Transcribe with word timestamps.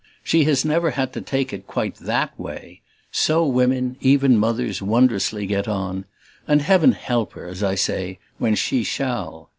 She 0.23 0.45
has 0.45 0.65
never 0.65 0.89
had 0.97 1.13
to 1.13 1.21
take 1.21 1.53
it 1.53 1.67
quite 1.67 1.93
THAT 1.97 2.31
way 2.39 2.81
so 3.11 3.45
women, 3.45 3.97
even 4.01 4.35
mothers, 4.35 4.81
wondrously 4.81 5.45
get 5.45 5.67
on; 5.67 6.05
and 6.47 6.63
heaven 6.63 6.93
help 6.93 7.33
her, 7.33 7.45
as 7.45 7.61
I 7.61 7.75
say, 7.75 8.17
when 8.39 8.55
she 8.55 8.83
shall. 8.83 9.49